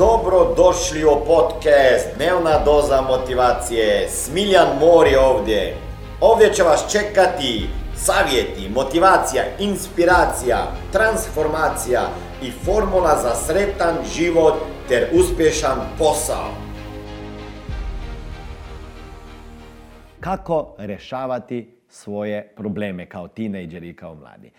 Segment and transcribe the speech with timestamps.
[0.00, 4.08] Dobro došli u podcast Dnevna doza motivacije.
[4.08, 5.76] Smiljan Mor je ovdje.
[6.20, 10.56] Ovdje će vas čekati savjeti, motivacija, inspiracija,
[10.92, 12.00] transformacija
[12.42, 14.54] i formula za sretan život
[14.88, 16.48] ter uspješan posao.
[20.20, 24.50] Kako rješavati svoje probleme kao tinejdžeri i kao mladi.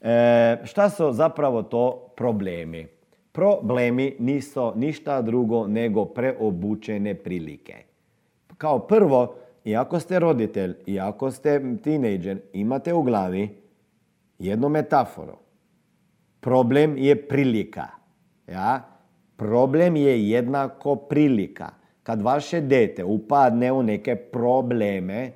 [0.00, 3.01] E, šta su zapravo to problemi?
[3.32, 7.74] Problemi nisu ništa drugo nego preobučene prilike.
[8.58, 13.48] Kao prvo, iako ste roditelj, iako ste tinejdžer, imate u glavi
[14.38, 15.36] jednu metaforu.
[16.40, 17.86] Problem je prilika.
[18.46, 18.82] Ja?
[19.36, 21.68] Problem je jednako prilika.
[22.02, 25.32] Kad vaše dete upadne u neke probleme,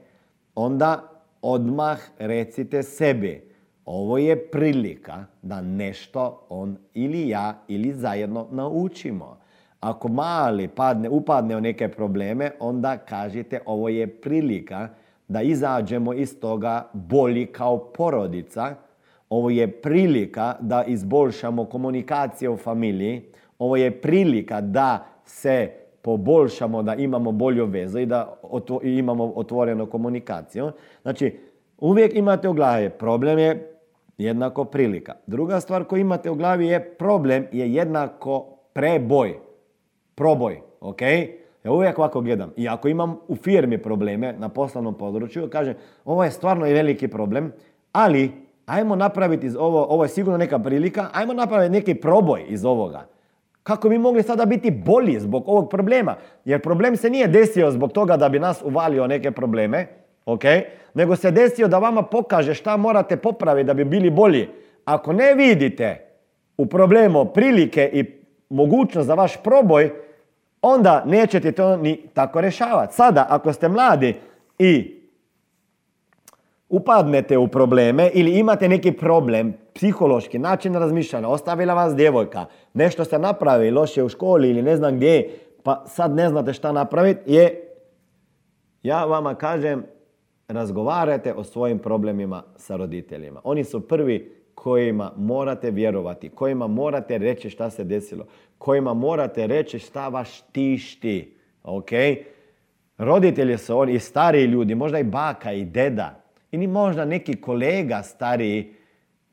[0.55, 3.45] onda odmah recite sebi,
[3.86, 9.38] ovo je prilika da nešto on ili ja ili zajedno naučimo.
[9.80, 14.88] Ako mali padne, upadne u neke probleme, onda kažite ovo je prilika
[15.28, 18.74] da izađemo iz toga bolji kao porodica.
[19.28, 23.22] Ovo je prilika da izbolšamo komunikacije u familiji.
[23.58, 25.70] Ovo je prilika da se
[26.02, 28.36] poboljšamo, da imamo bolju vezu i da
[28.83, 30.70] imamo otvorenu komunikaciju.
[31.02, 31.39] Znači,
[31.78, 33.75] uvijek imate u glavi problem je
[34.19, 35.14] jednako prilika.
[35.27, 39.39] Druga stvar koju imate u glavi je problem je jednako preboj.
[40.14, 41.03] Proboj, ok?
[41.64, 42.53] Ja uvijek ovako gledam.
[42.56, 47.08] I ako imam u firmi probleme na poslovnom području, kažem, ovo je stvarno i veliki
[47.08, 47.53] problem,
[47.92, 48.33] ali
[48.67, 53.06] ajmo napraviti iz ovo, ovo je sigurno neka prilika, ajmo napraviti neki proboj iz ovoga.
[53.62, 56.14] Kako bi mogli sada biti bolji zbog ovog problema?
[56.45, 59.86] Jer problem se nije desio zbog toga da bi nas uvalio neke probleme,
[60.27, 60.42] ok?
[60.94, 64.48] Nego se desio da vama pokaže šta morate popraviti da bi bili bolji.
[64.84, 66.06] Ako ne vidite
[66.56, 68.05] u problemu prilike i
[68.48, 69.91] mogućnost za vaš proboj,
[70.62, 72.94] onda nećete to ni tako rješavati.
[72.94, 74.14] Sada, ako ste mladi
[74.58, 74.96] i
[76.68, 83.18] upadnete u probleme ili imate neki problem, psihološki, način razmišljanja, ostavila vas djevojka, nešto ste
[83.18, 85.30] napravili loše u školi ili ne znam gdje,
[85.62, 87.61] pa sad ne znate šta napraviti, je,
[88.83, 89.84] ja vama kažem,
[90.48, 93.40] razgovarajte o svojim problemima sa roditeljima.
[93.45, 98.27] Oni su prvi kojima morate vjerovati, kojima morate reći šta se desilo,
[98.58, 101.36] kojima morate reći šta vas tišti.
[101.62, 101.89] Ok?
[102.98, 108.02] Roditelji su oni i stariji ljudi, možda i baka i deda, ili možda neki kolega
[108.02, 108.74] stariji,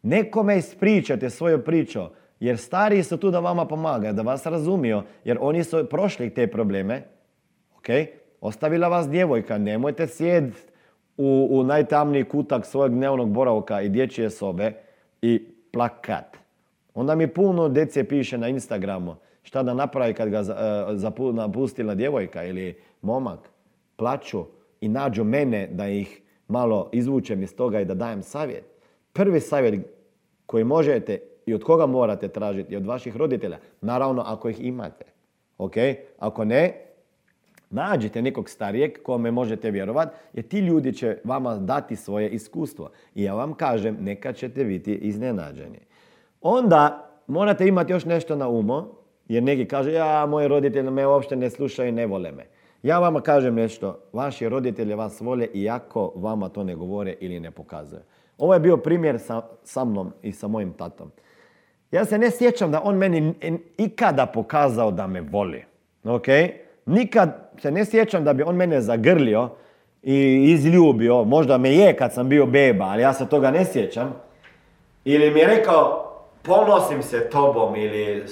[0.01, 2.01] nekome ispričate svoju priču,
[2.39, 6.47] jer stariji su tu da vama pomagaju, da vas razumiju, jer oni su prošli te
[6.47, 7.03] probleme.
[7.77, 7.85] Ok?
[8.41, 10.72] Ostavila vas djevojka, nemojte sjediti
[11.17, 14.73] u, u najtamniji kutak svojeg dnevnog boravka i dječje sobe
[15.21, 16.37] i plakat.
[16.93, 20.41] Onda mi puno djece piše na Instagramu šta da napravi kad ga
[21.19, 23.39] uh, napustila djevojka ili momak.
[23.95, 24.45] Plaću
[24.81, 28.65] i nađu mene da ih malo izvučem iz toga i da dajem savjet.
[29.13, 29.85] Prvi savjet
[30.45, 33.57] koji možete i od koga morate tražiti, od vaših roditelja.
[33.81, 35.05] Naravno, ako ih imate.
[35.57, 35.73] Ok?
[36.19, 36.73] Ako ne,
[37.73, 42.89] Nađite nekog starijeg kome možete vjerovati, jer ti ljudi će vama dati svoje iskustvo.
[43.15, 45.79] I ja vam kažem, neka ćete biti iznenađeni.
[46.41, 48.83] Onda morate imati još nešto na umu,
[49.27, 52.45] jer neki kaže, ja, moji roditelji me uopšte ne slušaju i ne vole me.
[52.83, 57.51] Ja vama kažem nešto, vaši roditelji vas vole iako vama to ne govore ili ne
[57.51, 58.01] pokazuju.
[58.37, 61.11] Ovo je bio primjer sa, sa mnom i sa mojim tatom.
[61.91, 63.33] Ja se ne sjećam da on meni
[63.77, 65.63] ikada pokazao da me voli.
[66.03, 66.27] ok?
[66.85, 69.49] Nikad se ne sjećam da bi on mene zagrlio
[70.03, 71.23] i izljubio.
[71.23, 74.15] Možda me je kad sam bio beba, ali ja se toga ne sjećam.
[75.05, 78.23] Ili mi je rekao, ponosim se tobom, ili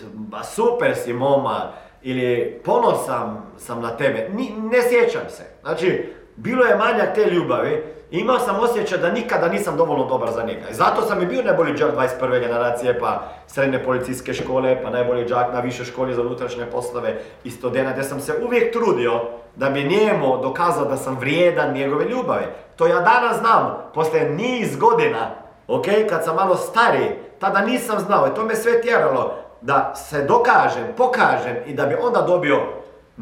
[0.56, 4.30] super si moma, ili ponosan sam na tebe.
[4.72, 5.44] ne sjećam se.
[5.62, 6.06] Znači,
[6.36, 7.84] bilo je manjak te ljubavi.
[8.12, 10.66] Imao sam osjećaj da nikada nisam dovoljno dobar za njega.
[10.72, 12.40] Zato sam i bio najbolji džak 21.
[12.40, 17.52] generacije, pa srednje policijske škole, pa najbolji džak na više školi za unutrašnje poslove i
[17.52, 18.04] studenta.
[18.04, 19.22] sam se uvijek trudio
[19.56, 22.46] da bi njemu dokazao da sam vrijedan njegove ljubavi.
[22.76, 25.30] To ja danas znam, poslije niz godina,
[25.68, 30.24] ok, kad sam malo stariji, tada nisam znao i to me sve tjeralo da se
[30.24, 32.60] dokažem, pokažem i da bi onda dobio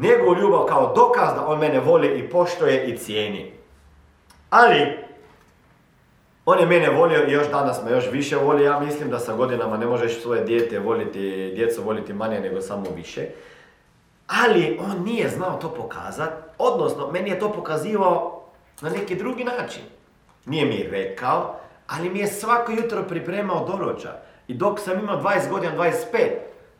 [0.00, 3.52] njegovu ljubav kao dokaz da on mene voli i poštuje i cijeni.
[4.50, 4.98] Ali,
[6.44, 8.64] on je mene volio i još danas me još više voli.
[8.64, 12.86] Ja mislim da sa godinama ne možeš svoje dijete voliti, djecu voliti manje nego samo
[12.96, 13.26] više.
[14.26, 18.42] Ali on nije znao to pokazati, odnosno meni je to pokazivao
[18.80, 19.82] na neki drugi način.
[20.46, 21.56] Nije mi rekao,
[21.86, 24.14] ali mi je svako jutro pripremao doručak.
[24.48, 25.92] I dok sam imao 20 godina, 25,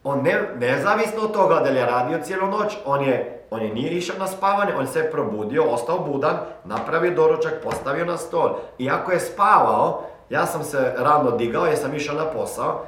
[0.05, 3.91] on ne, nezavisno od toga da je radio cijelu noć, on je, on je nije
[3.91, 8.56] išao na spavanje, on se probudio, ostao budan, napravio doručak, postavio na stol.
[8.79, 12.85] I ako je spavao, ja sam se rano digao jer sam išao na posao,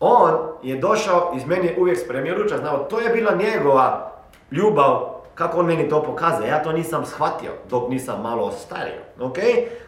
[0.00, 0.32] on
[0.62, 4.12] je došao iz meni uvijek spremio ručak, znao, to je bila njegova
[4.50, 9.38] ljubav, kako on meni to pokazuje, ja to nisam shvatio dok nisam malo stario, ok?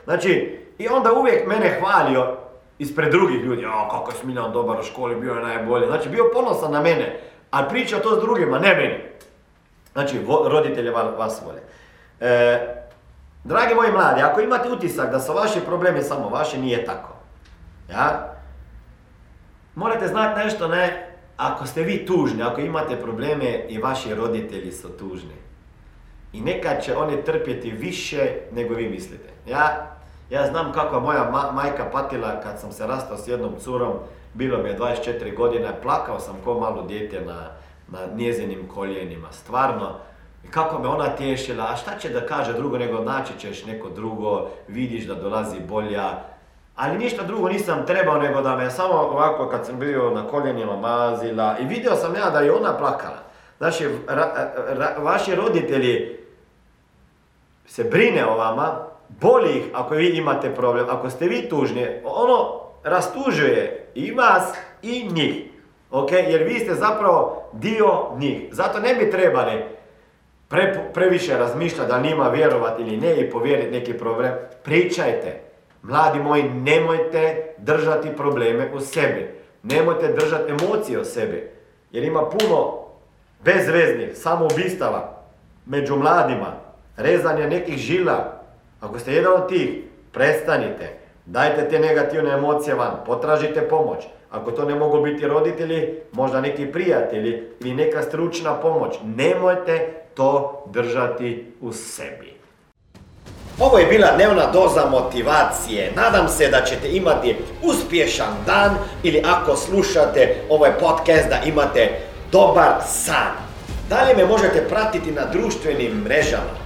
[0.05, 2.37] Znači, i onda uvijek mene hvalio
[2.79, 6.31] ispred drugih ljudi, a kako je Smiljan dobar u školi, bio je najbolji, znači bio
[6.33, 7.21] ponosan na mene,
[7.51, 8.99] a pričao to s drugima, ne meni.
[9.93, 10.21] Znači,
[10.51, 11.61] roditelje vas vole.
[12.21, 12.59] E,
[13.45, 17.13] dragi moji mladi, ako imate utisak da su vaši problemi samo vaši, nije tako.
[17.91, 18.33] Ja?
[19.75, 24.89] Morate znati nešto, ne, ako ste vi tužni, ako imate probleme i vaši roditelji su
[24.89, 25.37] tužni.
[26.33, 29.29] I nekad će oni trpjeti više nego vi mislite.
[29.47, 29.96] Ja,
[30.31, 33.93] ja znam kako moja majka patila kad sam se rastao s jednom curom,
[34.35, 37.49] bilo mi je 24 godine, plakao sam ko malo dijete na,
[37.89, 39.93] na njezinim koljenima, stvarno.
[40.45, 43.89] I kako me ona tješila, a šta će da kaže drugo nego naći ćeš neko
[43.89, 46.11] drugo, vidiš da dolazi bolja,
[46.77, 50.77] ali ništa drugo nisam trebao nego da me samo ovako kad sam bio na koljenima
[50.77, 53.19] mazila i vidio sam ja da je ona plakala.
[53.59, 53.89] Znači,
[54.99, 56.19] vaši roditelji
[57.67, 63.91] se brine o vama, boli ako vi imate problem, ako ste vi tužni, ono rastužuje
[63.95, 65.35] i vas i njih.
[65.91, 67.89] Ok, jer vi ste zapravo dio
[68.19, 68.49] njih.
[68.51, 69.65] Zato ne bi trebali
[70.95, 74.33] previše razmišljati da njima vjerovati ili ne i povjeriti neki problem.
[74.65, 75.41] Pričajte.
[75.83, 79.31] Mladi moji, nemojte držati probleme u sebi.
[79.63, 81.51] Nemojte držati emocije u sebi.
[81.93, 82.79] Jer ima puno
[83.45, 85.23] bezveznih samoubistava
[85.67, 86.53] među mladima.
[86.97, 88.43] Rezanje nekih žila.
[88.81, 89.71] Ako ste jedan od tih,
[90.13, 90.97] prestanite.
[91.27, 92.97] Dajte te negativne emocije van.
[93.07, 94.05] Potražite pomoć.
[94.31, 98.95] Ako to ne mogu biti roditelji, možda neki prijatelji ili neka stručna pomoć.
[99.05, 102.37] Nemojte to držati u sebi.
[103.59, 105.93] Ovo je bila dnevna doza motivacije.
[105.97, 111.91] Nadam se da ćete imati uspješan dan ili ako slušate ovaj podcast da imate
[112.33, 113.33] dobar san.
[113.89, 116.66] Dalje me možete pratiti na društvenim mrežama